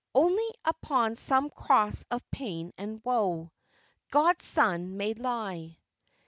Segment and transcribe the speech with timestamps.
[0.15, 3.51] "Only upon some cross of pain and woe,
[4.09, 5.77] God's Son may lie.